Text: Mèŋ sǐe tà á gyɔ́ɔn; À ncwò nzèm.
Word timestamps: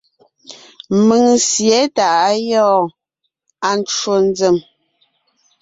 Mèŋ 1.07 1.23
sǐe 1.49 1.79
tà 1.95 2.07
á 2.27 2.29
gyɔ́ɔn; 2.45 2.87
À 3.67 3.69
ncwò 3.79 4.13
nzèm. 4.27 4.57